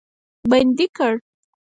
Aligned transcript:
بندي 0.49 0.87
کړ. 0.97 1.11